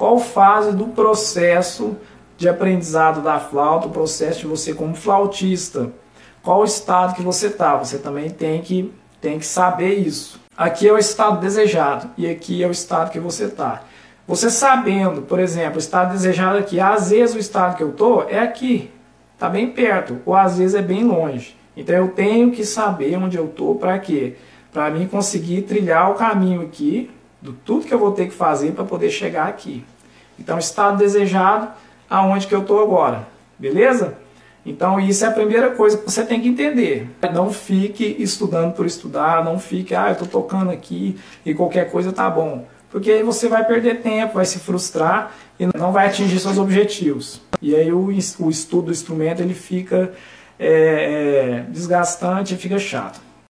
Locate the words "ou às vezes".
20.24-20.74